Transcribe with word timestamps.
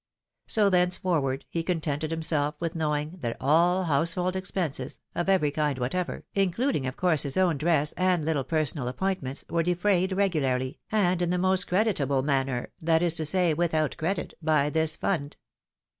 So 0.47 0.71
thenceforward 0.71 1.45
he 1.47 1.61
contented 1.61 2.09
himself 2.09 2.55
with 2.59 2.73
knowing 2.73 3.17
that 3.19 3.37
all 3.39 3.83
household 3.83 4.35
expenses, 4.35 4.99
of 5.13 5.29
every 5.29 5.51
kind 5.51 5.77
whatever, 5.77 6.25
including 6.33 6.87
of 6.87 6.97
course 6.97 7.21
his 7.21 7.37
own 7.37 7.59
dress 7.59 7.93
and 7.93 8.23
httle 8.25 8.47
personal 8.47 8.87
appoint 8.87 9.21
ments, 9.21 9.45
were 9.47 9.61
defrayed 9.61 10.11
regularly, 10.13 10.79
and 10.91 11.21
in 11.21 11.29
the 11.29 11.37
most 11.37 11.67
creditable 11.67 12.23
man, 12.23 12.47
ner, 12.47 12.71
that 12.81 13.03
is 13.03 13.13
to 13.17 13.27
say, 13.27 13.53
without 13.53 13.95
credit, 13.97 14.33
by 14.41 14.71
this 14.71 14.95
fund. 14.95 15.37